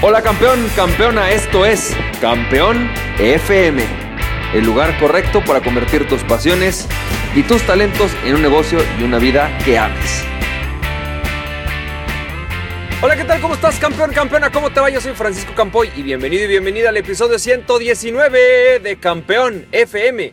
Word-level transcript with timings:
Hola 0.00 0.22
campeón, 0.22 0.64
campeona, 0.76 1.32
esto 1.32 1.66
es 1.66 1.92
Campeón 2.20 2.88
FM, 3.18 3.82
el 4.54 4.64
lugar 4.64 4.96
correcto 5.00 5.42
para 5.44 5.60
convertir 5.60 6.06
tus 6.06 6.22
pasiones 6.22 6.86
y 7.34 7.42
tus 7.42 7.66
talentos 7.66 8.12
en 8.24 8.36
un 8.36 8.42
negocio 8.42 8.78
y 9.00 9.02
una 9.02 9.18
vida 9.18 9.50
que 9.64 9.76
ames. 9.76 10.22
Hola, 13.02 13.16
¿qué 13.16 13.24
tal? 13.24 13.40
¿Cómo 13.40 13.54
estás, 13.54 13.80
campeón, 13.80 14.12
campeona? 14.12 14.52
¿Cómo 14.52 14.70
te 14.70 14.78
va? 14.78 14.88
Yo 14.88 15.00
soy 15.00 15.14
Francisco 15.14 15.52
Campoy 15.56 15.90
y 15.96 16.02
bienvenido 16.02 16.44
y 16.44 16.46
bienvenida 16.46 16.90
al 16.90 16.96
episodio 16.96 17.36
119 17.36 18.78
de 18.78 18.96
Campeón 19.00 19.66
FM. 19.72 20.32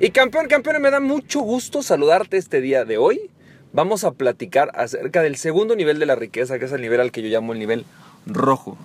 Y 0.00 0.10
campeón, 0.10 0.48
campeona, 0.48 0.80
me 0.80 0.90
da 0.90 0.98
mucho 0.98 1.42
gusto 1.42 1.84
saludarte 1.84 2.38
este 2.38 2.60
día 2.60 2.84
de 2.84 2.98
hoy. 2.98 3.30
Vamos 3.72 4.02
a 4.02 4.10
platicar 4.10 4.72
acerca 4.74 5.22
del 5.22 5.36
segundo 5.36 5.76
nivel 5.76 6.00
de 6.00 6.06
la 6.06 6.16
riqueza, 6.16 6.58
que 6.58 6.64
es 6.64 6.72
el 6.72 6.80
nivel 6.80 7.00
al 7.00 7.12
que 7.12 7.22
yo 7.22 7.28
llamo 7.28 7.52
el 7.52 7.60
nivel 7.60 7.84
rojo. 8.26 8.76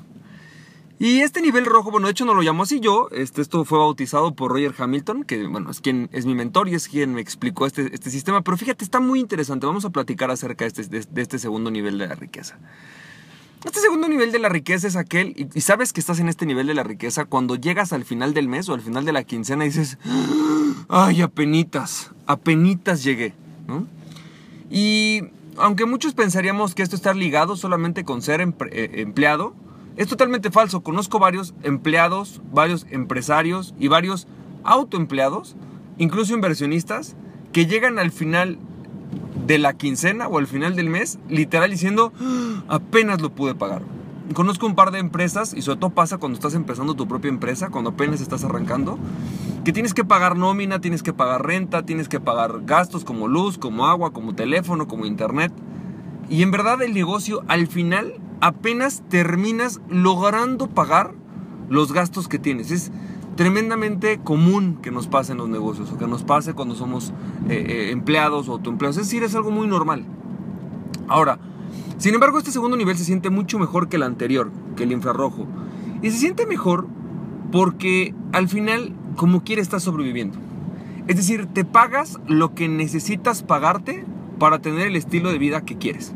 Y 1.01 1.21
este 1.21 1.41
nivel 1.41 1.65
rojo, 1.65 1.89
bueno, 1.89 2.05
de 2.05 2.11
hecho 2.11 2.25
no 2.25 2.35
lo 2.35 2.43
llamo 2.43 2.61
así 2.61 2.79
yo, 2.79 3.09
este, 3.11 3.41
esto 3.41 3.65
fue 3.65 3.79
bautizado 3.79 4.35
por 4.35 4.51
Roger 4.51 4.75
Hamilton, 4.77 5.23
que 5.23 5.47
bueno, 5.47 5.71
es 5.71 5.81
quien 5.81 6.11
es 6.11 6.27
mi 6.27 6.35
mentor 6.35 6.69
y 6.69 6.75
es 6.75 6.87
quien 6.87 7.15
me 7.15 7.21
explicó 7.21 7.65
este, 7.65 7.91
este 7.91 8.11
sistema, 8.11 8.43
pero 8.43 8.55
fíjate, 8.55 8.83
está 8.83 8.99
muy 8.99 9.19
interesante, 9.19 9.65
vamos 9.65 9.83
a 9.83 9.89
platicar 9.89 10.29
acerca 10.29 10.63
de 10.63 10.67
este, 10.67 10.99
de, 10.99 11.21
este 11.23 11.39
segundo 11.39 11.71
nivel 11.71 11.97
de 11.97 12.05
la 12.05 12.13
riqueza. 12.13 12.59
Este 13.65 13.79
segundo 13.79 14.09
nivel 14.09 14.31
de 14.31 14.37
la 14.37 14.49
riqueza 14.49 14.87
es 14.87 14.95
aquel, 14.95 15.33
y, 15.35 15.61
sabes 15.61 15.91
que 15.91 15.99
estás 15.99 16.19
en 16.19 16.29
este 16.29 16.45
nivel 16.45 16.67
de 16.67 16.75
la 16.75 16.83
riqueza 16.83 17.25
cuando 17.25 17.55
llegas 17.55 17.93
al 17.93 18.05
final 18.05 18.35
del 18.35 18.47
mes 18.47 18.69
o 18.69 18.75
al 18.75 18.81
final 18.81 19.03
de 19.03 19.11
la 19.11 19.23
quincena 19.23 19.65
y 19.65 19.69
dices, 19.69 19.97
ay, 20.87 21.23
apenitas, 21.23 22.11
apenitas 22.27 23.03
llegué. 23.03 23.33
Y 24.69 25.23
aunque 25.57 25.87
muchos 25.87 26.13
pensaríamos 26.13 26.75
que 26.75 26.83
esto 26.83 26.95
está 26.95 27.15
ligado 27.15 27.57
solamente 27.57 28.03
con 28.03 28.21
ser 28.21 28.41
eh, 28.41 28.91
empleado, 28.97 29.55
es 29.97 30.07
totalmente 30.07 30.51
falso. 30.51 30.81
Conozco 30.81 31.19
varios 31.19 31.53
empleados, 31.63 32.41
varios 32.51 32.85
empresarios 32.89 33.73
y 33.79 33.87
varios 33.87 34.27
autoempleados, 34.63 35.55
incluso 35.97 36.33
inversionistas, 36.33 37.15
que 37.51 37.65
llegan 37.65 37.99
al 37.99 38.11
final 38.11 38.57
de 39.45 39.57
la 39.57 39.73
quincena 39.73 40.27
o 40.27 40.37
al 40.37 40.47
final 40.47 40.75
del 40.75 40.89
mes, 40.89 41.19
literal 41.27 41.71
diciendo, 41.71 42.13
ah, 42.19 42.63
apenas 42.75 43.21
lo 43.21 43.31
pude 43.31 43.55
pagar. 43.55 43.81
Conozco 44.33 44.65
un 44.65 44.75
par 44.75 44.91
de 44.91 44.99
empresas, 44.99 45.53
y 45.53 45.61
sobre 45.61 45.79
todo 45.79 45.89
pasa 45.89 46.17
cuando 46.17 46.37
estás 46.37 46.53
empezando 46.53 46.93
tu 46.93 47.05
propia 47.05 47.27
empresa, 47.27 47.69
cuando 47.69 47.89
apenas 47.89 48.21
estás 48.21 48.45
arrancando, 48.45 48.97
que 49.65 49.73
tienes 49.73 49.93
que 49.93 50.05
pagar 50.05 50.37
nómina, 50.37 50.79
tienes 50.79 51.03
que 51.03 51.11
pagar 51.11 51.45
renta, 51.45 51.83
tienes 51.85 52.07
que 52.07 52.21
pagar 52.21 52.61
gastos 52.63 53.03
como 53.03 53.27
luz, 53.27 53.57
como 53.57 53.87
agua, 53.87 54.13
como 54.13 54.33
teléfono, 54.33 54.87
como 54.87 55.05
internet. 55.05 55.51
Y 56.29 56.43
en 56.43 56.51
verdad 56.51 56.81
el 56.81 56.93
negocio 56.93 57.43
al 57.49 57.67
final 57.67 58.13
apenas 58.41 59.03
terminas 59.07 59.79
logrando 59.87 60.67
pagar 60.67 61.13
los 61.69 61.93
gastos 61.93 62.27
que 62.27 62.39
tienes. 62.39 62.71
Es 62.71 62.91
tremendamente 63.35 64.19
común 64.19 64.79
que 64.81 64.91
nos 64.91 65.07
pase 65.07 65.31
en 65.31 65.37
los 65.37 65.47
negocios 65.47 65.91
o 65.91 65.97
que 65.97 66.07
nos 66.07 66.23
pase 66.23 66.53
cuando 66.53 66.75
somos 66.75 67.13
eh, 67.47 67.65
eh, 67.67 67.91
empleados 67.91 68.49
o 68.49 68.53
autoempleados. 68.53 68.97
Es 68.97 69.05
decir, 69.07 69.23
es 69.23 69.35
algo 69.35 69.51
muy 69.51 69.67
normal. 69.67 70.03
Ahora, 71.07 71.39
sin 71.97 72.13
embargo, 72.13 72.39
este 72.39 72.51
segundo 72.51 72.75
nivel 72.75 72.97
se 72.97 73.05
siente 73.05 73.29
mucho 73.29 73.59
mejor 73.59 73.87
que 73.87 73.97
el 73.97 74.03
anterior, 74.03 74.51
que 74.75 74.83
el 74.83 74.91
infrarrojo. 74.91 75.47
Y 76.01 76.09
se 76.09 76.17
siente 76.17 76.45
mejor 76.45 76.87
porque 77.51 78.15
al 78.33 78.49
final, 78.49 78.95
como 79.15 79.43
quiere, 79.43 79.61
estás 79.61 79.83
sobreviviendo. 79.83 80.37
Es 81.07 81.15
decir, 81.15 81.45
te 81.45 81.63
pagas 81.63 82.19
lo 82.27 82.55
que 82.55 82.67
necesitas 82.67 83.43
pagarte 83.43 84.03
para 84.39 84.59
tener 84.59 84.87
el 84.87 84.95
estilo 84.95 85.31
de 85.31 85.37
vida 85.37 85.61
que 85.61 85.77
quieres. 85.77 86.13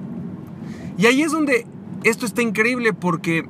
Y 0.97 1.05
ahí 1.05 1.21
es 1.21 1.31
donde 1.31 1.67
esto 2.05 2.25
está 2.25 2.41
increíble 2.41 2.93
porque 2.93 3.45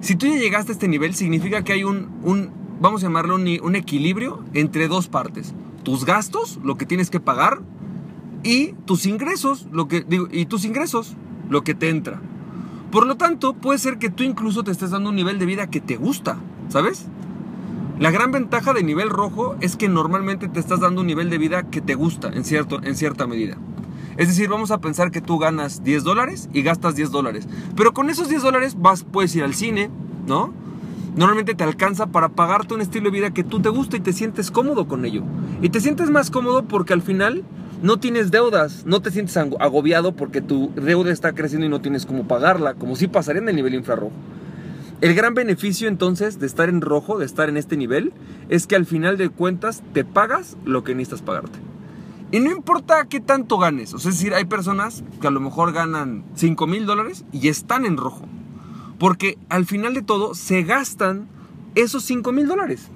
si 0.00 0.16
tú 0.16 0.26
ya 0.26 0.36
llegaste 0.36 0.72
a 0.72 0.74
este 0.74 0.88
nivel, 0.88 1.14
significa 1.14 1.62
que 1.64 1.72
hay 1.72 1.84
un, 1.84 2.08
un 2.22 2.50
vamos 2.80 3.02
a 3.02 3.06
llamarlo 3.06 3.34
un, 3.34 3.76
equilibrio 3.76 4.44
entre 4.54 4.88
dos 4.88 5.08
partes. 5.08 5.54
Tus 5.82 6.04
gastos, 6.04 6.58
lo 6.62 6.76
que 6.76 6.86
tienes 6.86 7.10
que 7.10 7.20
pagar, 7.20 7.60
y 8.44 8.74
tus 8.84 9.06
ingresos, 9.06 9.66
lo 9.72 9.88
que 9.88 10.06
y 10.30 10.46
tus 10.46 10.64
ingresos, 10.64 11.16
lo 11.50 11.64
que 11.64 11.74
te 11.74 11.88
entra. 11.88 12.20
Por 12.92 13.06
lo 13.06 13.16
tanto, 13.16 13.52
puede 13.54 13.78
ser 13.78 13.98
que 13.98 14.10
tú 14.10 14.22
incluso 14.22 14.62
te 14.62 14.70
estés 14.70 14.90
dando 14.90 15.10
un 15.10 15.16
nivel 15.16 15.38
de 15.38 15.46
vida 15.46 15.68
que 15.68 15.80
te 15.80 15.96
gusta, 15.96 16.38
¿sabes? 16.68 17.06
La 17.98 18.12
gran 18.12 18.30
ventaja 18.30 18.72
de 18.72 18.84
nivel 18.84 19.10
rojo 19.10 19.56
es 19.60 19.76
que 19.76 19.88
normalmente 19.88 20.48
te 20.48 20.60
estás 20.60 20.80
dando 20.80 21.00
un 21.00 21.08
nivel 21.08 21.30
de 21.30 21.38
vida 21.38 21.64
que 21.64 21.80
te 21.80 21.96
gusta 21.96 22.28
en, 22.28 22.44
cierto, 22.44 22.80
en 22.82 22.94
cierta 22.94 23.26
medida. 23.26 23.58
Es 24.18 24.26
decir, 24.26 24.48
vamos 24.48 24.72
a 24.72 24.80
pensar 24.80 25.12
que 25.12 25.20
tú 25.20 25.38
ganas 25.38 25.84
10 25.84 26.02
dólares 26.02 26.48
y 26.52 26.62
gastas 26.62 26.96
10 26.96 27.12
dólares. 27.12 27.46
Pero 27.76 27.94
con 27.94 28.10
esos 28.10 28.28
10 28.28 28.42
dólares 28.42 28.76
vas, 28.76 29.04
puedes 29.04 29.34
ir 29.36 29.44
al 29.44 29.54
cine, 29.54 29.90
¿no? 30.26 30.52
Normalmente 31.16 31.54
te 31.54 31.62
alcanza 31.62 32.08
para 32.08 32.28
pagarte 32.28 32.74
un 32.74 32.80
estilo 32.80 33.06
de 33.06 33.16
vida 33.16 33.30
que 33.30 33.44
tú 33.44 33.60
te 33.60 33.68
gusta 33.68 33.96
y 33.96 34.00
te 34.00 34.12
sientes 34.12 34.50
cómodo 34.50 34.88
con 34.88 35.04
ello. 35.04 35.22
Y 35.62 35.68
te 35.70 35.80
sientes 35.80 36.10
más 36.10 36.32
cómodo 36.32 36.64
porque 36.64 36.92
al 36.92 37.02
final 37.02 37.44
no 37.80 38.00
tienes 38.00 38.32
deudas, 38.32 38.84
no 38.86 39.00
te 39.00 39.12
sientes 39.12 39.36
agobiado 39.36 40.16
porque 40.16 40.40
tu 40.40 40.72
deuda 40.74 41.12
está 41.12 41.32
creciendo 41.32 41.66
y 41.66 41.70
no 41.70 41.80
tienes 41.80 42.04
cómo 42.04 42.26
pagarla, 42.26 42.74
como 42.74 42.96
si 42.96 43.06
pasaría 43.06 43.40
en 43.40 43.48
el 43.48 43.54
nivel 43.56 43.74
infrarrojo. 43.74 44.12
El 45.00 45.14
gran 45.14 45.34
beneficio 45.34 45.86
entonces 45.86 46.40
de 46.40 46.46
estar 46.46 46.68
en 46.68 46.80
rojo, 46.80 47.18
de 47.18 47.26
estar 47.26 47.48
en 47.48 47.56
este 47.56 47.76
nivel, 47.76 48.12
es 48.48 48.66
que 48.66 48.74
al 48.74 48.84
final 48.84 49.16
de 49.16 49.28
cuentas 49.28 49.84
te 49.92 50.04
pagas 50.04 50.56
lo 50.64 50.82
que 50.82 50.96
necesitas 50.96 51.22
pagarte. 51.22 51.67
Y 52.30 52.40
no 52.40 52.50
importa 52.50 53.06
qué 53.08 53.20
tanto 53.20 53.58
ganes. 53.58 53.94
O 53.94 53.98
sea, 53.98 54.10
es 54.10 54.18
decir, 54.18 54.34
hay 54.34 54.44
personas 54.44 55.02
que 55.20 55.26
a 55.26 55.30
lo 55.30 55.40
mejor 55.40 55.72
ganan 55.72 56.24
5 56.34 56.66
mil 56.66 56.84
dólares 56.84 57.24
y 57.32 57.48
están 57.48 57.86
en 57.86 57.96
rojo. 57.96 58.26
Porque 58.98 59.38
al 59.48 59.64
final 59.64 59.94
de 59.94 60.02
todo 60.02 60.34
se 60.34 60.62
gastan 60.62 61.28
esos 61.74 62.04
5 62.04 62.32
mil 62.32 62.46
dólares. 62.46 62.88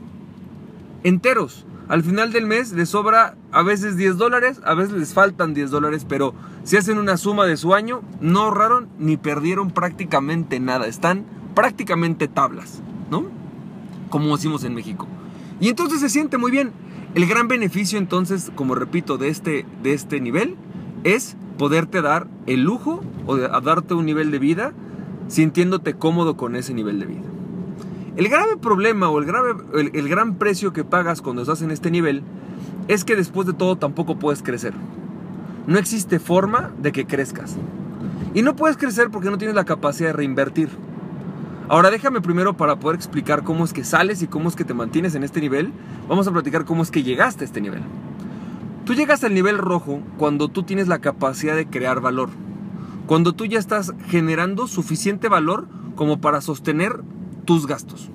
Enteros. 1.02 1.64
Al 1.88 2.02
final 2.02 2.32
del 2.32 2.46
mes 2.46 2.72
les 2.72 2.90
sobra 2.90 3.36
a 3.50 3.62
veces 3.62 3.96
10 3.96 4.16
dólares, 4.16 4.60
a 4.64 4.74
veces 4.74 4.94
les 4.94 5.12
faltan 5.12 5.52
10 5.52 5.70
dólares, 5.70 6.06
pero 6.08 6.32
si 6.64 6.76
hacen 6.76 6.96
una 6.96 7.16
suma 7.16 7.44
de 7.44 7.56
su 7.56 7.74
año, 7.74 8.02
no 8.20 8.42
ahorraron 8.42 8.88
ni 8.98 9.16
perdieron 9.16 9.70
prácticamente 9.70 10.60
nada. 10.60 10.86
Están 10.86 11.24
prácticamente 11.54 12.28
tablas, 12.28 12.80
¿no? 13.10 13.24
Como 14.10 14.36
decimos 14.36 14.64
en 14.64 14.74
México. 14.74 15.06
Y 15.60 15.68
entonces 15.68 16.00
se 16.00 16.08
siente 16.08 16.38
muy 16.38 16.50
bien. 16.50 16.72
El 17.14 17.26
gran 17.26 17.46
beneficio 17.46 17.98
entonces, 17.98 18.50
como 18.54 18.74
repito, 18.74 19.18
de 19.18 19.28
este, 19.28 19.66
de 19.82 19.92
este 19.92 20.18
nivel 20.20 20.56
es 21.04 21.36
poderte 21.58 22.00
dar 22.00 22.26
el 22.46 22.62
lujo 22.62 23.02
o 23.26 23.36
darte 23.36 23.92
un 23.92 24.06
nivel 24.06 24.30
de 24.30 24.38
vida 24.38 24.72
sintiéndote 25.28 25.94
cómodo 25.94 26.38
con 26.38 26.56
ese 26.56 26.72
nivel 26.72 27.00
de 27.00 27.06
vida. 27.06 27.28
El 28.16 28.28
grave 28.28 28.56
problema 28.56 29.10
o 29.10 29.18
el, 29.18 29.26
grave, 29.26 29.54
el, 29.74 30.08
gran 30.08 30.36
precio 30.36 30.72
que 30.72 30.84
pagas 30.84 31.20
cuando 31.20 31.42
estás 31.42 31.60
en 31.60 31.70
este 31.70 31.90
nivel 31.90 32.22
es 32.88 33.04
que 33.04 33.16
después 33.16 33.46
de 33.46 33.52
todo 33.52 33.76
tampoco 33.76 34.18
puedes 34.18 34.42
crecer. 34.42 34.72
No 35.66 35.78
existe 35.78 36.18
forma 36.18 36.72
de 36.80 36.92
que 36.92 37.06
crezcas. 37.06 37.56
Y 38.34 38.42
no 38.42 38.56
puedes 38.56 38.78
crecer 38.78 39.10
porque 39.10 39.30
no 39.30 39.38
tienes 39.38 39.54
la 39.54 39.64
capacidad 39.64 40.08
de 40.08 40.14
reinvertir. 40.14 40.70
Ahora 41.72 41.90
déjame 41.90 42.20
primero 42.20 42.54
para 42.54 42.76
poder 42.76 42.96
explicar 42.96 43.44
cómo 43.44 43.64
es 43.64 43.72
que 43.72 43.82
sales 43.82 44.20
y 44.20 44.26
cómo 44.26 44.50
es 44.50 44.56
que 44.56 44.66
te 44.66 44.74
mantienes 44.74 45.14
en 45.14 45.24
este 45.24 45.40
nivel. 45.40 45.72
Vamos 46.06 46.28
a 46.28 46.30
platicar 46.30 46.66
cómo 46.66 46.82
es 46.82 46.90
que 46.90 47.02
llegaste 47.02 47.44
a 47.44 47.46
este 47.46 47.62
nivel. 47.62 47.80
Tú 48.84 48.92
llegas 48.92 49.24
al 49.24 49.32
nivel 49.32 49.56
rojo 49.56 50.02
cuando 50.18 50.48
tú 50.48 50.64
tienes 50.64 50.86
la 50.86 50.98
capacidad 50.98 51.56
de 51.56 51.66
crear 51.66 52.02
valor. 52.02 52.28
Cuando 53.06 53.32
tú 53.32 53.46
ya 53.46 53.58
estás 53.58 53.94
generando 54.08 54.66
suficiente 54.66 55.30
valor 55.30 55.66
como 55.96 56.20
para 56.20 56.42
sostener 56.42 57.00
tus 57.46 57.66
gastos. 57.66 58.10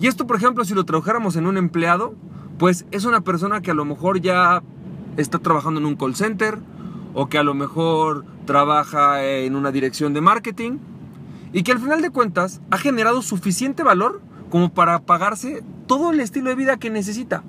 Y 0.00 0.06
esto, 0.06 0.26
por 0.26 0.36
ejemplo, 0.36 0.64
si 0.64 0.72
lo 0.72 0.84
trabajáramos 0.84 1.36
en 1.36 1.46
un 1.46 1.58
empleado, 1.58 2.14
pues 2.56 2.86
es 2.92 3.04
una 3.04 3.20
persona 3.20 3.60
que 3.60 3.72
a 3.72 3.74
lo 3.74 3.84
mejor 3.84 4.22
ya 4.22 4.62
está 5.18 5.38
trabajando 5.38 5.80
en 5.80 5.86
un 5.86 5.96
call 5.96 6.14
center 6.14 6.60
o 7.12 7.28
que 7.28 7.36
a 7.36 7.42
lo 7.42 7.52
mejor 7.52 8.24
trabaja 8.46 9.22
en 9.22 9.54
una 9.54 9.70
dirección 9.70 10.14
de 10.14 10.22
marketing 10.22 10.78
y 11.54 11.62
que 11.62 11.72
al 11.72 11.78
final 11.78 12.02
de 12.02 12.10
cuentas 12.10 12.60
ha 12.70 12.76
generado 12.76 13.22
suficiente 13.22 13.84
valor 13.84 14.20
como 14.50 14.74
para 14.74 14.98
pagarse 14.98 15.62
todo 15.86 16.10
el 16.10 16.20
estilo 16.20 16.50
de 16.50 16.56
vida 16.56 16.76
que 16.76 16.90
necesita. 16.90 17.44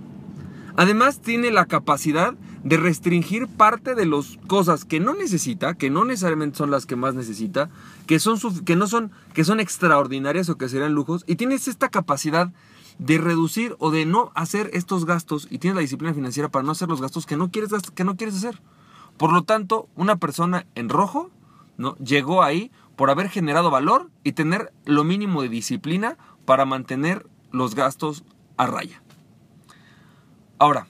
Además 0.77 1.19
tiene 1.19 1.51
la 1.51 1.65
capacidad 1.65 2.35
de 2.63 2.77
restringir 2.77 3.47
parte 3.47 3.95
de 3.95 4.05
las 4.05 4.37
cosas 4.47 4.85
que 4.85 4.99
no 4.99 5.15
necesita, 5.15 5.73
que 5.73 5.89
no 5.89 6.05
necesariamente 6.05 6.57
son 6.57 6.69
las 6.69 6.85
que 6.85 6.95
más 6.95 7.15
necesita, 7.15 7.69
que, 8.05 8.19
son, 8.19 8.37
que 8.63 8.75
no 8.75 8.87
son, 8.87 9.11
que 9.33 9.43
son 9.43 9.59
extraordinarias 9.59 10.49
o 10.49 10.57
que 10.57 10.69
serían 10.69 10.93
lujos, 10.93 11.23
y 11.27 11.35
tienes 11.35 11.67
esta 11.67 11.89
capacidad 11.89 12.51
de 12.99 13.17
reducir 13.17 13.75
o 13.79 13.89
de 13.89 14.05
no 14.05 14.31
hacer 14.35 14.69
estos 14.73 15.05
gastos 15.05 15.47
y 15.49 15.57
tienes 15.57 15.75
la 15.75 15.81
disciplina 15.81 16.13
financiera 16.13 16.49
para 16.49 16.63
no 16.63 16.73
hacer 16.73 16.89
los 16.89 17.01
gastos 17.01 17.25
que 17.25 17.37
no 17.37 17.49
quieres, 17.49 17.71
que 17.93 18.03
no 18.03 18.15
quieres 18.17 18.35
hacer. 18.35 18.61
Por 19.17 19.33
lo 19.33 19.43
tanto, 19.43 19.87
una 19.95 20.17
persona 20.17 20.67
en 20.75 20.89
rojo 20.89 21.31
¿no? 21.77 21.95
llegó 21.97 22.43
ahí 22.43 22.71
por 22.95 23.09
haber 23.09 23.29
generado 23.29 23.71
valor 23.71 24.09
y 24.23 24.33
tener 24.33 24.73
lo 24.85 25.03
mínimo 25.03 25.41
de 25.41 25.49
disciplina 25.49 26.17
para 26.45 26.65
mantener 26.65 27.27
los 27.51 27.75
gastos 27.75 28.23
a 28.57 28.67
raya. 28.67 29.01
Ahora, 30.57 30.87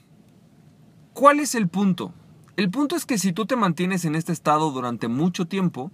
¿cuál 1.12 1.40
es 1.40 1.54
el 1.54 1.68
punto? 1.68 2.12
El 2.56 2.70
punto 2.70 2.96
es 2.96 3.04
que 3.04 3.18
si 3.18 3.32
tú 3.32 3.46
te 3.46 3.56
mantienes 3.56 4.04
en 4.04 4.14
este 4.14 4.32
estado 4.32 4.70
durante 4.70 5.08
mucho 5.08 5.46
tiempo, 5.46 5.90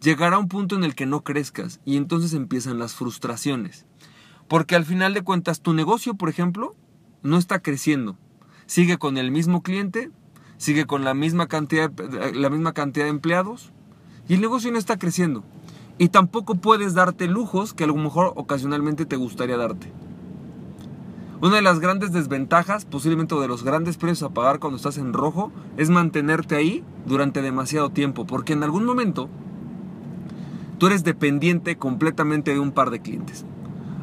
llegará 0.00 0.38
un 0.38 0.48
punto 0.48 0.74
en 0.74 0.84
el 0.84 0.94
que 0.94 1.06
no 1.06 1.22
crezcas 1.22 1.80
y 1.84 1.96
entonces 1.96 2.34
empiezan 2.34 2.78
las 2.78 2.94
frustraciones. 2.94 3.86
Porque 4.48 4.76
al 4.76 4.84
final 4.84 5.14
de 5.14 5.22
cuentas 5.22 5.60
tu 5.60 5.72
negocio, 5.72 6.14
por 6.14 6.28
ejemplo, 6.28 6.74
no 7.22 7.38
está 7.38 7.60
creciendo. 7.60 8.18
Sigue 8.66 8.98
con 8.98 9.16
el 9.16 9.30
mismo 9.30 9.62
cliente, 9.62 10.10
sigue 10.58 10.86
con 10.86 11.04
la 11.04 11.14
misma 11.14 11.46
cantidad, 11.46 11.90
la 12.34 12.50
misma 12.50 12.72
cantidad 12.72 13.06
de 13.06 13.10
empleados 13.10 13.73
y 14.28 14.34
el 14.34 14.40
negocio 14.40 14.70
no 14.72 14.78
está 14.78 14.98
creciendo. 14.98 15.44
Y 15.98 16.08
tampoco 16.08 16.56
puedes 16.56 16.94
darte 16.94 17.28
lujos 17.28 17.72
que 17.72 17.84
a 17.84 17.86
lo 17.86 17.94
mejor 17.94 18.32
ocasionalmente 18.36 19.06
te 19.06 19.16
gustaría 19.16 19.56
darte. 19.56 19.92
Una 21.40 21.56
de 21.56 21.62
las 21.62 21.78
grandes 21.78 22.12
desventajas, 22.12 22.84
posiblemente 22.84 23.34
de 23.34 23.48
los 23.48 23.64
grandes 23.64 23.96
precios 23.96 24.22
a 24.22 24.32
pagar 24.32 24.60
cuando 24.60 24.76
estás 24.76 24.98
en 24.98 25.12
rojo, 25.12 25.52
es 25.76 25.90
mantenerte 25.90 26.56
ahí 26.56 26.82
durante 27.06 27.42
demasiado 27.42 27.90
tiempo, 27.90 28.26
porque 28.26 28.54
en 28.54 28.62
algún 28.62 28.84
momento 28.84 29.28
tú 30.78 30.86
eres 30.86 31.04
dependiente 31.04 31.76
completamente 31.76 32.52
de 32.52 32.60
un 32.60 32.72
par 32.72 32.90
de 32.90 33.00
clientes. 33.00 33.44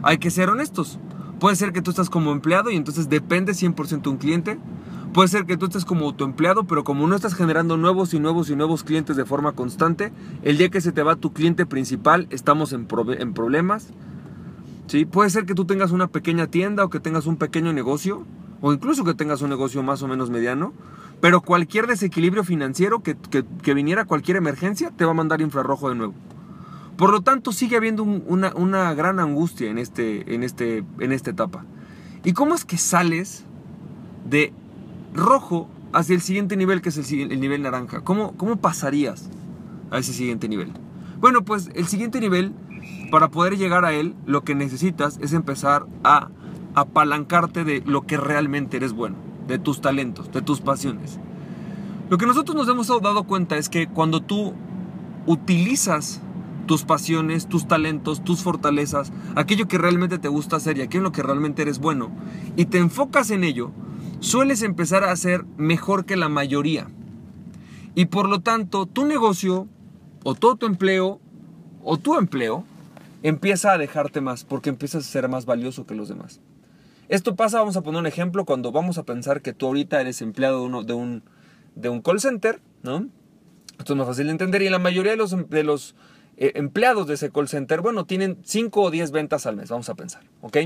Hay 0.03 0.18
que 0.18 0.29
ser 0.29 0.50
honestos. 0.50 1.00
Puede 1.39 1.56
ser 1.56 1.73
que 1.73 1.81
tú 1.81 1.89
estás 1.89 2.09
como 2.09 2.31
empleado 2.31 2.69
y 2.69 2.75
entonces 2.75 3.09
depende 3.09 3.53
100% 3.53 4.01
de 4.01 4.09
un 4.09 4.18
cliente. 4.18 4.59
Puede 5.13 5.27
ser 5.27 5.45
que 5.45 5.57
tú 5.57 5.65
estés 5.65 5.83
como 5.83 6.05
autoempleado, 6.05 6.63
pero 6.63 6.85
como 6.85 7.05
no 7.05 7.15
estás 7.15 7.33
generando 7.35 7.75
nuevos 7.75 8.13
y 8.13 8.19
nuevos 8.19 8.49
y 8.49 8.55
nuevos 8.55 8.85
clientes 8.85 9.17
de 9.17 9.25
forma 9.25 9.51
constante, 9.51 10.13
el 10.41 10.57
día 10.57 10.69
que 10.69 10.79
se 10.79 10.93
te 10.93 11.03
va 11.03 11.17
tu 11.17 11.33
cliente 11.33 11.65
principal, 11.65 12.27
estamos 12.29 12.71
en, 12.71 12.87
en 13.19 13.33
problemas. 13.33 13.89
Puede 15.11 15.29
ser 15.29 15.45
que 15.45 15.53
tú 15.53 15.65
tengas 15.65 15.91
una 15.91 16.07
pequeña 16.07 16.47
tienda 16.47 16.85
o 16.85 16.89
que 16.89 17.01
tengas 17.01 17.25
un 17.25 17.35
pequeño 17.35 17.73
negocio, 17.73 18.25
o 18.61 18.71
incluso 18.71 19.03
que 19.03 19.13
tengas 19.13 19.41
un 19.41 19.49
negocio 19.49 19.83
más 19.83 20.01
o 20.01 20.07
menos 20.07 20.29
mediano, 20.29 20.71
pero 21.19 21.41
cualquier 21.41 21.87
desequilibrio 21.87 22.45
financiero 22.45 23.03
que, 23.03 23.73
viniera, 23.73 24.05
cualquier 24.05 24.37
emergencia, 24.37 24.91
te 24.91 25.03
va 25.03 25.11
a 25.11 25.15
mandar 25.15 25.41
infrarrojo 25.41 25.89
de 25.89 25.95
nuevo. 25.95 26.13
Por 26.95 27.11
lo 27.11 27.21
tanto, 27.21 27.51
sigue 27.51 27.75
habiendo 27.75 28.03
una, 28.03 28.93
gran 28.93 29.19
angustia 29.19 29.69
en, 29.69 29.77
este, 29.77 30.33
en, 30.33 30.43
este, 30.43 30.85
en 30.99 31.11
esta 31.11 31.31
etapa. 31.31 31.65
¿Y 32.23 32.31
cómo 32.31 32.55
es 32.55 32.63
que 32.63 32.77
sales 32.77 33.45
de 34.25 34.53
rojo 35.13 35.69
hacia 35.93 36.15
el 36.15 36.21
siguiente 36.21 36.55
nivel, 36.57 36.81
que 36.81 36.89
es 36.89 37.11
el, 37.11 37.31
el 37.31 37.39
nivel 37.39 37.61
naranja? 37.61 38.01
¿Cómo, 38.01 38.33
¿Cómo 38.37 38.57
pasarías 38.57 39.29
a 39.91 39.99
ese 39.99 40.13
siguiente 40.13 40.47
nivel? 40.47 40.71
Bueno, 41.19 41.43
pues 41.43 41.69
el 41.75 41.87
siguiente 41.87 42.19
nivel 42.19 42.53
para 43.11 43.29
poder 43.29 43.57
llegar 43.57 43.85
a 43.85 43.93
él, 43.93 44.15
lo 44.25 44.43
que 44.43 44.55
necesitas 44.55 45.19
es 45.21 45.33
empezar 45.33 45.85
a 46.03 46.29
apalancarte 46.73 47.63
de 47.63 47.83
lo 47.85 48.03
que 48.03 48.17
realmente 48.17 48.77
eres 48.77 48.93
bueno, 48.93 49.17
de 49.47 49.59
tus 49.59 49.81
talentos, 49.81 50.31
de 50.31 50.41
tus 50.41 50.61
pasiones. 50.61 51.19
Lo 52.09 52.17
que 52.17 52.25
nosotros 52.25 52.55
nos 52.55 52.67
hemos 52.67 52.87
dado 52.87 53.23
cuenta 53.23 53.57
es 53.57 53.69
que 53.69 53.87
cuando 53.87 54.21
tú 54.21 54.53
utilizas 55.27 56.21
tus 56.65 56.83
pasiones, 56.83 57.47
tus 57.47 57.67
talentos, 57.67 58.23
tus 58.23 58.43
fortalezas, 58.43 59.11
aquello 59.35 59.67
que 59.67 59.77
realmente 59.77 60.19
te 60.19 60.27
gusta 60.27 60.55
hacer 60.55 60.77
y 60.77 60.81
aquello 60.81 60.99
en 60.99 61.03
lo 61.03 61.11
que 61.11 61.23
realmente 61.23 61.61
eres 61.61 61.79
bueno, 61.79 62.09
y 62.55 62.65
te 62.65 62.77
enfocas 62.77 63.31
en 63.31 63.43
ello, 63.43 63.71
sueles 64.21 64.62
empezar 64.62 65.03
a 65.03 65.12
hacer 65.12 65.44
mejor 65.57 66.06
que 66.06 66.15
la 66.15 66.29
mayoría. 66.29 66.88
Y 67.95 68.06
por 68.06 68.29
lo 68.29 68.39
tanto, 68.39 68.85
tu 68.85 69.06
negocio, 69.06 69.68
o 70.23 70.35
todo 70.35 70.56
tu 70.56 70.65
empleo, 70.68 71.19
o 71.83 71.97
tu 71.97 72.18
empleo, 72.18 72.63
empieza 73.23 73.73
a 73.73 73.77
dejarte 73.77 74.21
más 74.21 74.45
porque 74.45 74.69
empiezas 74.69 75.06
a 75.06 75.09
ser 75.12 75.27
más 75.27 75.45
valioso 75.45 75.85
que 75.85 75.95
los 75.95 76.07
demás. 76.07 76.39
Esto 77.09 77.35
pasa, 77.35 77.59
vamos 77.59 77.75
a 77.75 77.81
poner 77.81 78.00
un 78.00 78.07
ejemplo, 78.07 78.45
cuando 78.45 78.71
vamos 78.71 78.97
a 78.97 79.03
pensar 79.03 79.41
que 79.41 79.51
tú 79.51 79.65
ahorita 79.65 80.00
eres 80.00 80.21
empleado 80.21 80.83
de, 80.83 80.94
un, 80.94 81.23
de 81.75 81.89
un 81.89 82.01
call 82.01 82.21
center, 82.21 82.62
¿no? 82.83 83.07
Esto 83.77 83.94
es 83.94 83.97
más 83.97 84.07
fácil 84.07 84.27
de 84.27 84.31
entender 84.31 84.62
y 84.62 84.69
la 84.69 84.79
mayoría 84.79 85.12
de 85.12 85.18
los, 85.18 85.50
de 85.50 85.63
los 85.63 85.95
eh, 86.38 86.53
empleados 86.56 87.07
de 87.07 87.15
ese 87.15 87.31
call 87.31 87.50
center, 87.50 87.81
bueno, 87.81 88.06
tienen 88.06 88.38
5 88.44 88.81
o 88.81 88.91
10 88.91 89.12
ventas 89.12 89.45
al 89.45 89.57
mes, 89.57 89.69
vamos 89.69 89.89
a 89.89 89.95
pensar, 89.95 90.23
¿ok? 90.41 90.57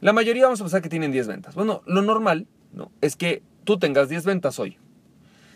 La 0.00 0.12
mayoría 0.12 0.44
vamos 0.44 0.60
a 0.60 0.64
pensar 0.64 0.82
que 0.82 0.88
tienen 0.88 1.12
10 1.12 1.26
ventas. 1.26 1.54
Bueno, 1.54 1.82
lo 1.86 2.02
normal 2.02 2.46
¿no? 2.72 2.90
es 3.00 3.16
que 3.16 3.42
tú 3.64 3.78
tengas 3.78 4.08
10 4.08 4.24
ventas 4.24 4.58
hoy, 4.58 4.78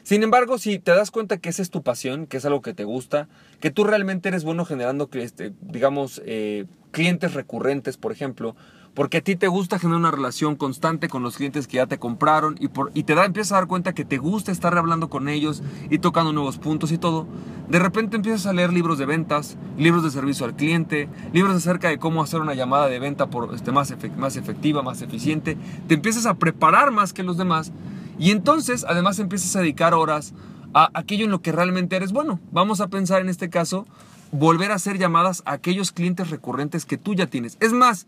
sin 0.08 0.22
embargo, 0.22 0.56
si 0.56 0.78
te 0.78 0.92
das 0.92 1.10
cuenta 1.10 1.36
que 1.36 1.50
esa 1.50 1.60
es 1.60 1.68
tu 1.68 1.82
pasión, 1.82 2.26
que 2.26 2.38
es 2.38 2.44
algo 2.46 2.62
que 2.62 2.72
te 2.72 2.84
gusta, 2.84 3.28
que 3.60 3.70
tú 3.70 3.84
realmente 3.84 4.30
eres 4.30 4.42
bueno 4.42 4.64
generando, 4.64 5.10
este, 5.12 5.52
digamos, 5.60 6.22
eh, 6.24 6.64
clientes 6.92 7.34
recurrentes, 7.34 7.98
por 7.98 8.10
ejemplo, 8.10 8.56
porque 8.94 9.18
a 9.18 9.20
ti 9.20 9.36
te 9.36 9.48
gusta 9.48 9.78
generar 9.78 10.00
una 10.00 10.10
relación 10.10 10.56
constante 10.56 11.08
con 11.08 11.22
los 11.22 11.36
clientes 11.36 11.66
que 11.66 11.76
ya 11.76 11.86
te 11.86 11.98
compraron 11.98 12.56
y, 12.58 13.02
te 13.02 13.14
da, 13.14 13.24
empiezas 13.24 13.52
a 13.52 13.54
dar 13.56 13.66
cuenta 13.66 13.94
que 13.94 14.04
te 14.04 14.18
gusta 14.18 14.52
estar 14.52 14.76
hablando 14.76 15.08
con 15.08 15.28
ellos 15.28 15.62
y 15.90 15.98
tocando 15.98 16.32
nuevos 16.32 16.58
puntos 16.58 16.92
y 16.92 16.98
todo, 16.98 17.26
de 17.68 17.78
repente 17.78 18.16
empiezas 18.16 18.46
a 18.46 18.52
leer 18.52 18.72
libros 18.72 18.98
de 18.98 19.06
ventas, 19.06 19.56
libros 19.76 20.02
de 20.02 20.10
servicio 20.10 20.46
al 20.46 20.56
cliente, 20.56 21.08
libros 21.32 21.54
acerca 21.54 21.88
de 21.88 21.98
cómo 21.98 22.22
hacer 22.22 22.40
una 22.40 22.54
llamada 22.54 22.88
de 22.88 22.98
venta 22.98 23.28
este, 23.54 23.72
más, 23.72 23.94
más 24.16 24.36
efectiva, 24.36 24.82
más 24.82 25.02
eficiente, 25.02 25.56
te 25.86 25.94
empiezas 25.94 26.26
a 26.26 26.34
preparar 26.34 26.90
más 26.90 27.12
que 27.12 27.22
los 27.22 27.36
demás 27.36 27.72
y 28.18 28.32
entonces, 28.32 28.84
además, 28.88 29.18
empiezas 29.18 29.54
a 29.54 29.60
dedicar 29.60 29.94
horas 29.94 30.34
a 30.74 30.90
aquello 30.94 31.24
en 31.24 31.30
lo 31.30 31.40
que 31.40 31.52
realmente 31.52 31.96
eres 31.96 32.12
bueno. 32.12 32.40
Vamos 32.50 32.80
a 32.80 32.88
pensar 32.88 33.20
en 33.20 33.28
este 33.28 33.48
caso, 33.48 33.86
volver 34.32 34.72
a 34.72 34.74
hacer 34.74 34.98
llamadas 34.98 35.42
a 35.46 35.52
aquellos 35.52 35.92
clientes 35.92 36.30
recurrentes 36.30 36.84
que 36.84 36.98
tú 36.98 37.14
ya 37.14 37.28
tienes. 37.28 37.56
Es 37.60 37.72
más, 37.72 38.06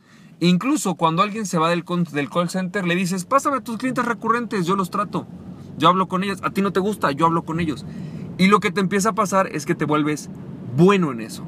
incluso 0.49 0.95
cuando 0.95 1.23
alguien 1.23 1.47
se 1.47 1.59
va 1.59 1.71
del, 1.71 1.85
del 2.13 2.31
call 2.31 2.49
center, 2.49 2.87
le 2.87 2.97
dices, 2.97 3.25
pásame 3.25 3.59
a 3.59 3.61
tus 3.61 3.79
clientes 3.79 4.05
recurrentes, 4.05 4.67
yo 4.67 4.77
los 4.77 4.91
trato. 4.91 5.27
Yo 5.79 5.89
hablo 5.89 6.09
con 6.09 6.25
ellos. 6.25 6.41
A 6.43 6.51
ti 6.51 6.63
no 6.63 6.73
te 6.73 6.81
gusta, 6.81 7.11
yo 7.13 7.27
hablo 7.27 7.43
con 7.43 7.61
ellos. 7.61 7.87
Y 8.39 8.49
lo 8.49 8.61
que 8.61 8.71
te 8.71 8.81
empieza 8.81 9.11
a 9.11 9.15
pasar 9.15 9.49
es 9.53 9.67
que 9.67 9.75
te 9.75 9.85
vuelves 9.85 10.31
bueno 10.77 11.13
en 11.13 11.21
eso. 11.21 11.45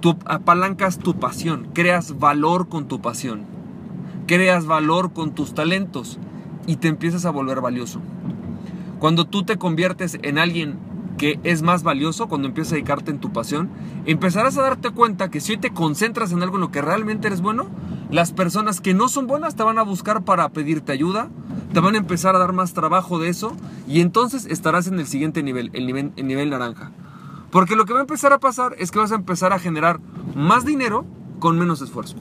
Tú 0.00 0.16
apalancas 0.26 0.98
tu 0.98 1.18
pasión, 1.18 1.68
creas 1.72 2.18
valor 2.18 2.68
con 2.68 2.88
tu 2.88 3.00
pasión, 3.00 3.44
creas 4.26 4.66
valor 4.66 5.12
con 5.12 5.34
tus 5.34 5.54
talentos 5.54 6.18
y 6.66 6.76
te 6.76 6.88
empiezas 6.88 7.24
a 7.24 7.30
volver 7.30 7.60
valioso. 7.60 8.00
Cuando 8.98 9.24
tú 9.24 9.44
te 9.44 9.56
conviertes 9.56 10.18
en 10.22 10.38
alguien 10.38 10.78
que 11.16 11.38
es 11.42 11.62
más 11.62 11.82
valioso, 11.82 12.28
cuando 12.28 12.48
empiezas 12.48 12.72
a 12.72 12.76
dedicarte 12.76 13.10
en 13.10 13.18
tu 13.18 13.32
pasión, 13.32 13.70
empezarás 14.04 14.58
a 14.58 14.62
darte 14.62 14.90
cuenta 14.90 15.30
que 15.30 15.40
si 15.40 15.56
te 15.56 15.70
concentras 15.70 16.32
en 16.32 16.42
algo 16.42 16.56
en 16.56 16.62
lo 16.62 16.70
que 16.70 16.82
realmente 16.82 17.28
eres 17.28 17.40
bueno, 17.40 17.68
las 18.14 18.30
personas 18.30 18.80
que 18.80 18.94
no 18.94 19.08
son 19.08 19.26
buenas 19.26 19.56
te 19.56 19.64
van 19.64 19.76
a 19.76 19.82
buscar 19.82 20.22
para 20.22 20.48
pedirte 20.50 20.92
ayuda, 20.92 21.30
te 21.72 21.80
van 21.80 21.96
a 21.96 21.98
empezar 21.98 22.36
a 22.36 22.38
dar 22.38 22.52
más 22.52 22.72
trabajo 22.72 23.18
de 23.18 23.28
eso 23.28 23.56
y 23.88 24.02
entonces 24.02 24.46
estarás 24.46 24.86
en 24.86 25.00
el 25.00 25.08
siguiente 25.08 25.42
nivel, 25.42 25.70
el 25.72 25.84
nivel, 25.84 26.12
el 26.14 26.28
nivel 26.28 26.50
naranja. 26.50 26.92
Porque 27.50 27.74
lo 27.74 27.86
que 27.86 27.92
va 27.92 27.98
a 27.98 28.02
empezar 28.02 28.32
a 28.32 28.38
pasar 28.38 28.76
es 28.78 28.92
que 28.92 29.00
vas 29.00 29.10
a 29.10 29.16
empezar 29.16 29.52
a 29.52 29.58
generar 29.58 29.98
más 30.36 30.64
dinero 30.64 31.04
con 31.40 31.58
menos 31.58 31.82
esfuerzo. 31.82 32.14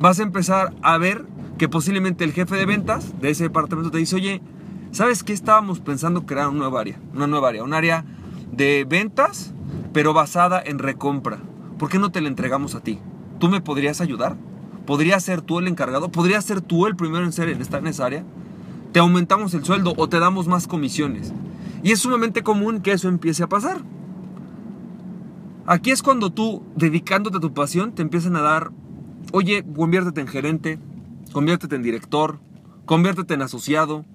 Vas 0.00 0.18
a 0.18 0.24
empezar 0.24 0.74
a 0.82 0.98
ver 0.98 1.26
que 1.56 1.68
posiblemente 1.68 2.24
el 2.24 2.32
jefe 2.32 2.56
de 2.56 2.66
ventas 2.66 3.14
de 3.20 3.30
ese 3.30 3.44
departamento 3.44 3.92
te 3.92 3.98
dice, 3.98 4.16
oye, 4.16 4.42
¿sabes 4.90 5.22
qué 5.22 5.32
estábamos 5.32 5.78
pensando 5.78 6.26
crear 6.26 6.48
una 6.48 6.58
nueva 6.58 6.80
área? 6.80 6.98
Una 7.14 7.28
nueva 7.28 7.50
área, 7.50 7.62
un 7.62 7.72
área 7.72 8.04
de 8.50 8.84
ventas, 8.84 9.54
pero 9.92 10.12
basada 10.12 10.60
en 10.60 10.80
recompra. 10.80 11.38
¿Por 11.78 11.88
qué 11.88 12.00
no 12.00 12.10
te 12.10 12.20
la 12.20 12.26
entregamos 12.26 12.74
a 12.74 12.80
ti? 12.80 12.98
¿Tú 13.44 13.50
me 13.50 13.60
podrías 13.60 14.00
ayudar? 14.00 14.38
¿Podrías 14.86 15.22
ser 15.22 15.42
tú 15.42 15.58
el 15.58 15.68
encargado? 15.68 16.10
¿Podrías 16.10 16.46
ser 16.46 16.62
tú 16.62 16.86
el 16.86 16.96
primero 16.96 17.26
en 17.26 17.32
ser 17.34 17.50
en 17.50 17.60
esa 17.60 18.06
área? 18.06 18.24
¿Te 18.92 19.00
aumentamos 19.00 19.52
el 19.52 19.62
sueldo 19.66 19.92
o 19.98 20.08
te 20.08 20.18
damos 20.18 20.48
más 20.48 20.66
comisiones? 20.66 21.34
Y 21.82 21.92
es 21.92 21.98
sumamente 21.98 22.42
común 22.42 22.80
que 22.80 22.92
eso 22.92 23.06
empiece 23.06 23.42
a 23.42 23.46
pasar. 23.46 23.82
Aquí 25.66 25.90
es 25.90 26.02
cuando 26.02 26.30
tú, 26.30 26.62
dedicándote 26.74 27.36
a 27.36 27.40
tu 27.40 27.52
pasión, 27.52 27.94
te 27.94 28.00
empiezan 28.00 28.34
a 28.36 28.40
dar, 28.40 28.70
oye, 29.30 29.62
conviértete 29.76 30.22
en 30.22 30.28
gerente, 30.28 30.78
conviértete 31.34 31.76
en 31.76 31.82
director, 31.82 32.40
conviértete 32.86 33.34
en 33.34 33.42
asociado. 33.42 34.06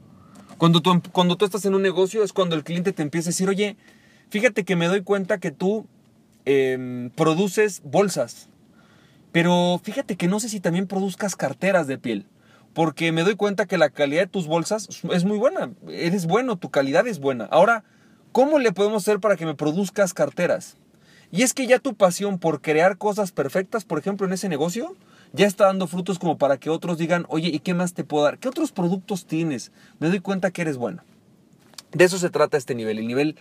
Cuando 0.58 0.82
tú, 0.82 1.04
cuando 1.12 1.36
tú 1.36 1.46
estás 1.46 1.66
en 1.66 1.76
un 1.76 1.84
negocio 1.84 2.24
es 2.24 2.34
cuando 2.34 2.56
el 2.56 2.64
cliente 2.64 2.94
te 2.94 3.04
empieza 3.04 3.30
a 3.30 3.34
decir, 3.34 3.48
oye, 3.48 3.78
fíjate 4.32 4.66
que 4.66 4.76
me 4.76 4.88
doy 4.88 5.04
cuenta 5.04 5.38
que 5.38 5.52
tú 5.52 5.86
em, 6.46 7.12
produces 7.12 7.84
bolsas, 7.86 8.49
pero 9.32 9.80
fíjate 9.84 10.16
que 10.16 10.28
no 10.28 10.40
sé 10.40 10.50
si 10.50 10.60
también 10.60 10.88
produzcas 10.88 11.36
carteras 11.36 11.88
de 11.88 11.98
piel, 11.98 12.26
porque 12.74 13.12
me 13.12 13.24
doy 13.24 13.36
cuenta 13.36 13.66
que 13.66 13.78
la 13.78 13.90
calidad 13.90 14.22
de 14.22 14.28
tus 14.28 14.48
bolsas 14.48 14.88
es 15.12 15.26
muy 15.26 15.38
buena, 15.38 15.72
eres 15.90 16.26
bueno, 16.26 16.58
tu 16.58 16.70
calidad 16.70 17.08
es 17.08 17.20
buena. 17.20 17.46
Ahora, 17.46 17.84
¿cómo 18.32 18.60
le 18.60 18.72
podemos 18.72 19.04
hacer 19.04 19.20
para 19.20 19.36
que 19.36 19.46
me 19.46 19.56
produzcas 19.56 20.14
carteras? 20.14 20.78
Y 21.32 21.44
es 21.44 21.54
que 21.54 21.68
ya 21.68 21.80
tu 21.80 21.94
pasión 21.94 22.40
por 22.40 22.62
crear 22.62 22.98
cosas 22.98 23.32
perfectas, 23.32 23.86
por 23.86 24.00
ejemplo, 24.00 24.26
en 24.26 24.34
ese 24.34 24.50
negocio, 24.50 24.96
ya 25.32 25.46
está 25.46 25.66
dando 25.66 25.86
frutos 25.86 26.18
como 26.18 26.38
para 26.38 26.58
que 26.58 26.72
otros 26.72 26.98
digan, 26.98 27.26
oye, 27.30 27.50
¿y 27.50 27.60
qué 27.60 27.76
más 27.76 27.94
te 27.94 28.04
puedo 28.04 28.24
dar? 28.24 28.40
¿Qué 28.40 28.48
otros 28.48 28.72
productos 28.72 29.28
tienes? 29.28 29.72
Me 30.00 30.10
doy 30.10 30.22
cuenta 30.22 30.50
que 30.50 30.64
eres 30.64 30.78
bueno. 30.78 31.04
De 31.92 32.06
eso 32.06 32.18
se 32.18 32.32
trata 32.32 32.58
este 32.58 32.74
nivel. 32.74 32.98
El 32.98 33.08
nivel, 33.08 33.36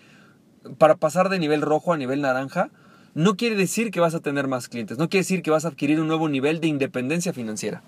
para 0.77 0.97
pasar 0.97 1.31
de 1.31 1.39
nivel 1.39 1.63
rojo 1.63 1.95
a 1.95 1.97
nivel 1.97 2.21
naranja, 2.21 2.71
no 3.19 3.37
quiere 3.37 3.57
decir 3.57 3.91
que 3.91 3.99
vas 3.99 4.15
a 4.15 4.21
tener 4.21 4.47
más 4.47 4.69
clientes, 4.69 4.97
no 4.97 5.09
quiere 5.09 5.23
decir 5.23 5.43
que 5.43 5.51
vas 5.51 5.65
a 5.65 5.69
adquirir 5.69 6.01
un 6.01 6.07
nuevo 6.07 6.29
nivel 6.29 6.61
de 6.61 6.69
independencia 6.69 7.33
financiera. 7.33 7.83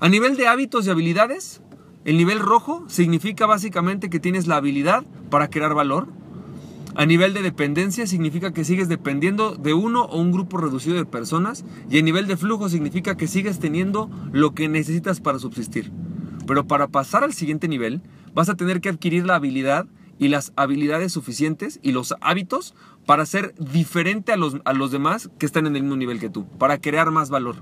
A 0.00 0.08
nivel 0.08 0.36
de 0.36 0.48
hábitos 0.48 0.84
y 0.84 0.90
habilidades, 0.90 1.62
el 2.04 2.16
nivel 2.16 2.40
rojo 2.40 2.84
significa 2.88 3.46
básicamente 3.46 4.10
que 4.10 4.18
tienes 4.18 4.48
la 4.48 4.56
habilidad 4.56 5.04
para 5.30 5.48
crear 5.48 5.74
valor, 5.74 6.08
A 6.98 7.06
nivel 7.06 7.32
de 7.32 7.42
dependencia 7.42 8.08
significa 8.08 8.52
que 8.52 8.64
sigues 8.64 8.88
dependiendo 8.88 9.54
de 9.54 9.72
uno 9.72 10.02
o 10.06 10.20
un 10.20 10.32
grupo 10.32 10.56
reducido 10.56 10.96
de 10.96 11.04
personas. 11.04 11.64
Y 11.88 12.00
a 12.00 12.02
nivel 12.02 12.26
de 12.26 12.36
flujo 12.36 12.68
significa 12.68 13.16
que 13.16 13.28
sigues 13.28 13.60
teniendo 13.60 14.10
lo 14.32 14.52
que 14.52 14.68
necesitas 14.68 15.20
para 15.20 15.38
subsistir. 15.38 15.92
Pero 16.48 16.66
para 16.66 16.88
pasar 16.88 17.22
al 17.22 17.34
siguiente 17.34 17.68
nivel, 17.68 18.02
vas 18.34 18.48
a 18.48 18.56
tener 18.56 18.80
que 18.80 18.88
adquirir 18.88 19.24
la 19.26 19.36
habilidad 19.36 19.86
y 20.18 20.26
las 20.26 20.52
habilidades 20.56 21.12
suficientes 21.12 21.78
y 21.84 21.92
los 21.92 22.16
hábitos 22.20 22.74
para 23.08 23.24
ser 23.24 23.54
diferente 23.54 24.32
a 24.32 24.36
los, 24.36 24.58
a 24.66 24.74
los 24.74 24.90
demás 24.90 25.30
que 25.38 25.46
están 25.46 25.66
en 25.66 25.74
el 25.76 25.82
mismo 25.82 25.96
nivel 25.96 26.20
que 26.20 26.28
tú, 26.28 26.46
para 26.58 26.76
crear 26.76 27.10
más 27.10 27.30
valor, 27.30 27.56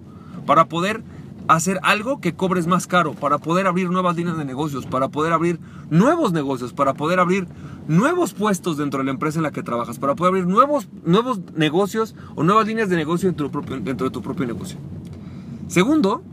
para 0.45 0.65
poder 0.65 1.05
hacer 1.47 1.79
algo 1.85 2.21
que 2.21 2.35
cobres 2.35 2.67
más 2.67 2.89
caro, 2.89 3.13
para 3.15 3.39
poder 3.39 3.69
abrir 3.69 3.89
nuevas 3.89 4.17
líneas 4.17 4.37
de 4.37 4.45
negocios, 4.45 4.87
para 4.87 5.09
poder 5.09 5.33
abrir 5.33 5.61
nuevos 5.89 6.33
negocios, 6.33 6.73
para 6.73 6.95
poder 6.95 7.21
abrir 7.21 7.47
nuevos 7.87 8.35
puestos 8.35 8.77
dentro 8.77 8.99
de 8.99 9.05
la 9.05 9.13
empresa 9.13 9.39
en 9.39 9.45
la 9.45 9.53
que 9.53 9.63
trabajas, 9.63 10.01
para 10.01 10.17
poder 10.17 10.31
abrir 10.31 10.49
nuevos, 10.49 10.89
nuevos 11.05 11.39
negocios 11.55 12.17
o 12.35 12.43
nuevas 12.43 12.67
líneas 12.67 12.89
de 12.89 12.97
negocio 12.97 13.29
dentro, 13.29 13.49
de 13.49 14.11
tu 14.11 14.23
propio 14.23 14.47
negocio. 14.49 14.81
Segundo, 15.69 16.25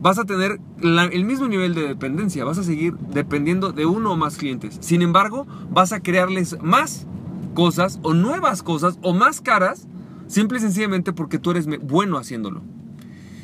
vas 0.00 0.20
a 0.20 0.24
tener 0.26 0.60
el 0.80 1.24
mismo 1.24 1.48
nivel 1.48 1.74
de 1.74 1.88
dependencia, 1.88 2.44
vas 2.44 2.58
a 2.58 2.62
seguir 2.62 2.94
dependiendo 3.12 3.72
de 3.72 3.86
uno 3.86 4.12
o 4.12 4.16
más 4.16 4.36
clientes. 4.36 4.78
Sin 4.80 5.02
embargo, 5.02 5.48
vas 5.72 5.92
a 5.92 5.98
crearles 5.98 6.56
más 6.62 7.08
cosas 7.54 7.98
o 8.02 8.14
nuevas 8.14 8.62
cosas 8.62 8.98
o 9.02 9.12
más 9.12 9.40
caras, 9.40 9.86
simple 10.26 10.58
y 10.58 10.60
sencillamente 10.60 11.12
porque 11.12 11.38
tú 11.38 11.50
eres 11.50 11.66
bueno 11.66 12.18
haciéndolo. 12.18 12.62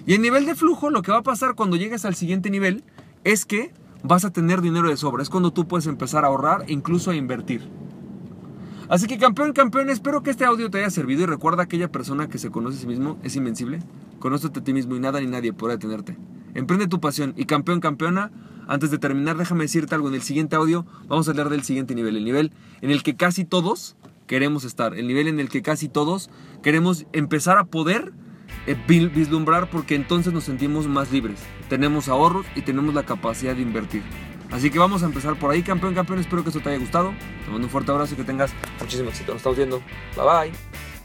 Y 0.06 0.14
el 0.14 0.22
nivel 0.22 0.46
de 0.46 0.54
flujo, 0.54 0.90
lo 0.90 1.02
que 1.02 1.10
va 1.10 1.18
a 1.18 1.22
pasar 1.22 1.54
cuando 1.54 1.76
llegues 1.76 2.04
al 2.04 2.14
siguiente 2.14 2.48
nivel 2.50 2.84
es 3.24 3.44
que 3.44 3.72
vas 4.04 4.24
a 4.24 4.32
tener 4.32 4.60
dinero 4.60 4.88
de 4.88 4.96
sobra. 4.96 5.22
Es 5.22 5.30
cuando 5.30 5.52
tú 5.52 5.66
puedes 5.66 5.86
empezar 5.86 6.24
a 6.24 6.28
ahorrar 6.28 6.64
e 6.68 6.72
incluso 6.72 7.10
a 7.10 7.16
invertir. 7.16 7.68
Así 8.88 9.08
que 9.08 9.18
campeón, 9.18 9.52
campeón, 9.52 9.90
espero 9.90 10.22
que 10.22 10.30
este 10.30 10.44
audio 10.44 10.70
te 10.70 10.78
haya 10.78 10.90
servido 10.90 11.22
y 11.22 11.26
recuerda 11.26 11.64
aquella 11.64 11.90
persona 11.90 12.28
que 12.28 12.38
se 12.38 12.50
conoce 12.50 12.78
a 12.78 12.80
sí 12.80 12.86
mismo 12.86 13.18
es 13.24 13.34
invencible. 13.34 13.80
Conócete 14.20 14.60
a 14.60 14.64
ti 14.64 14.72
mismo 14.72 14.94
y 14.94 15.00
nada 15.00 15.20
ni 15.20 15.26
nadie 15.26 15.52
puede 15.52 15.74
detenerte. 15.74 16.16
Emprende 16.56 16.88
tu 16.88 17.00
pasión 17.00 17.34
y 17.36 17.44
campeón, 17.44 17.80
campeona. 17.80 18.32
Antes 18.66 18.90
de 18.90 18.98
terminar, 18.98 19.36
déjame 19.36 19.64
decirte 19.64 19.94
algo. 19.94 20.08
En 20.08 20.14
el 20.14 20.22
siguiente 20.22 20.56
audio 20.56 20.86
vamos 21.06 21.28
a 21.28 21.32
hablar 21.32 21.50
del 21.50 21.62
siguiente 21.62 21.94
nivel. 21.94 22.16
El 22.16 22.24
nivel 22.24 22.52
en 22.80 22.90
el 22.90 23.02
que 23.02 23.14
casi 23.14 23.44
todos 23.44 23.94
queremos 24.26 24.64
estar. 24.64 24.94
El 24.94 25.06
nivel 25.06 25.28
en 25.28 25.38
el 25.38 25.50
que 25.50 25.60
casi 25.60 25.88
todos 25.88 26.30
queremos 26.62 27.04
empezar 27.12 27.58
a 27.58 27.64
poder 27.64 28.14
eh, 28.66 28.76
vislumbrar 28.88 29.68
porque 29.68 29.94
entonces 29.94 30.32
nos 30.32 30.44
sentimos 30.44 30.88
más 30.88 31.12
libres. 31.12 31.38
Tenemos 31.68 32.08
ahorros 32.08 32.46
y 32.56 32.62
tenemos 32.62 32.94
la 32.94 33.04
capacidad 33.04 33.54
de 33.54 33.60
invertir. 33.60 34.02
Así 34.50 34.70
que 34.70 34.78
vamos 34.78 35.02
a 35.02 35.06
empezar 35.06 35.38
por 35.38 35.50
ahí, 35.50 35.62
campeón, 35.62 35.94
campeón. 35.94 36.20
Espero 36.20 36.42
que 36.42 36.48
esto 36.48 36.62
te 36.62 36.70
haya 36.70 36.78
gustado. 36.78 37.12
Te 37.44 37.50
mando 37.50 37.66
un 37.66 37.70
fuerte 37.70 37.92
abrazo 37.92 38.14
y 38.14 38.16
que 38.16 38.24
tengas 38.24 38.50
muchísimo 38.80 39.10
éxito. 39.10 39.32
Nos 39.32 39.40
estamos 39.40 39.58
viendo. 39.58 39.82
Bye 40.16 40.50
bye. 40.50 40.95